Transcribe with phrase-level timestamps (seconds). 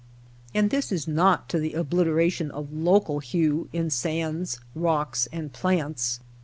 [0.55, 6.19] And this not to the obliteration of local hue in sands, rocks, and plants.